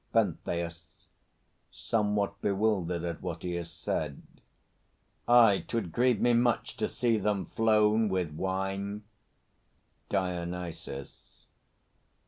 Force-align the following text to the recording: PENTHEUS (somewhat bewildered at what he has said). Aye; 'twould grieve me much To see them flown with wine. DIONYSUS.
PENTHEUS 0.13 1.09
(somewhat 1.71 2.41
bewildered 2.41 3.03
at 3.03 3.21
what 3.21 3.43
he 3.43 3.53
has 3.57 3.69
said). 3.69 4.23
Aye; 5.27 5.63
'twould 5.67 5.91
grieve 5.91 6.19
me 6.19 6.33
much 6.33 6.75
To 6.77 6.87
see 6.87 7.19
them 7.19 7.45
flown 7.45 8.09
with 8.09 8.31
wine. 8.33 9.03
DIONYSUS. 10.09 11.45